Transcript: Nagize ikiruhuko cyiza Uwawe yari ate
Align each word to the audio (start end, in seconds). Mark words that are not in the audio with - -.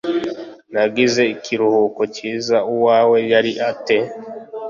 Nagize 0.73 1.21
ikiruhuko 1.33 2.01
cyiza 2.15 2.57
Uwawe 2.73 3.17
yari 3.31 3.51
ate 3.71 3.97